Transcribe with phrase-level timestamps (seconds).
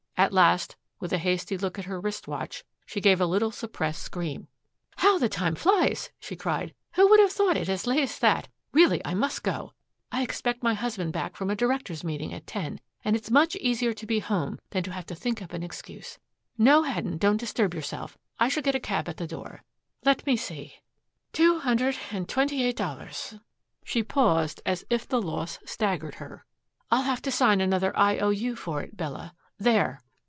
[0.17, 4.03] At last, with a hasty look at her wrist watch, she gave a little suppressed
[4.03, 4.47] scream.
[4.97, 6.75] "How the time flies!" she cried.
[6.93, 8.47] "Who would have thought it as late as that?
[8.71, 9.73] Really I must go.
[10.11, 13.93] I expect my husband back from a director's meeting at ten, and it's much easier
[13.93, 16.19] to be home than to have to think up an excuse.
[16.55, 18.15] No, Haddon, don't disturb yourself.
[18.39, 19.63] I shall get a cab at the door.
[20.05, 20.83] Let me see
[21.33, 23.39] two hundred and twenty eight dollars."
[23.83, 26.45] She paused as if the loss staggered her.
[26.91, 29.33] "I'll have to sign another I O U for it, Bella.
[29.57, 29.99] There!"